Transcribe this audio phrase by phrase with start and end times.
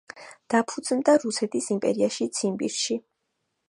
[0.53, 3.03] დაფუძნდა რუსეთის იმპერიაში, ციმბირში.